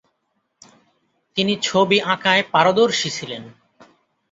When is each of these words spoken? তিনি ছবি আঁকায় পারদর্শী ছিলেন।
তিনি 1.37 1.53
ছবি 1.61 1.97
আঁকায় 2.13 2.43
পারদর্শী 2.53 3.09
ছিলেন। 3.09 3.43